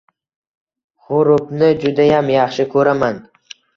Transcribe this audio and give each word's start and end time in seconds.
—G 1.09 1.13
‘urubni 1.17 1.67
judayam 1.85 2.33
yaxshi 2.37 2.67
ko‘raman. 2.73 3.21